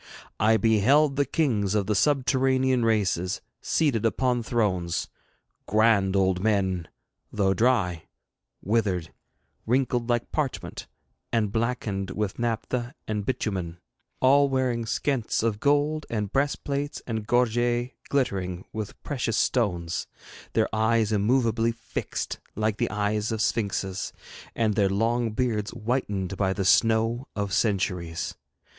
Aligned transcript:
I 0.39 0.57
beheld 0.57 1.15
the 1.15 1.25
kings 1.27 1.75
of 1.75 1.85
the 1.85 1.93
subterranean 1.93 2.83
races 2.83 3.39
seated 3.61 4.03
upon 4.03 4.41
thrones 4.41 5.07
grand 5.67 6.15
old 6.15 6.41
men, 6.43 6.87
though 7.31 7.53
dry, 7.53 8.07
withered, 8.63 9.13
wrinkled 9.67 10.09
like 10.09 10.31
parchment, 10.31 10.87
and 11.31 11.51
blackened 11.51 12.09
with 12.09 12.39
naphtha 12.39 12.95
and 13.07 13.27
bitumen 13.27 13.79
all 14.21 14.49
wearing 14.49 14.85
pshents 14.85 15.43
of 15.43 15.59
gold, 15.59 16.07
and 16.09 16.33
breastplates 16.33 17.03
and 17.05 17.27
gorgets 17.27 17.93
glittering 18.09 18.65
with 18.73 18.99
precious 19.03 19.37
stones, 19.37 20.07
their 20.53 20.67
eyes 20.73 21.11
immovably 21.11 21.71
fixed 21.71 22.39
like 22.55 22.77
the 22.77 22.89
eyes 22.89 23.31
of 23.31 23.39
sphinxes, 23.39 24.13
and 24.55 24.73
their 24.73 24.89
long 24.89 25.29
beards 25.29 25.69
whitened 25.69 26.35
by 26.37 26.53
the 26.53 26.65
snow 26.65 27.27
of 27.35 27.53
centuries. 27.53 28.33